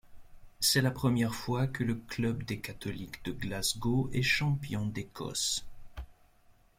[0.59, 5.63] C’est la première fois que le club des catholiques de Glasgow est champion d’Écosse.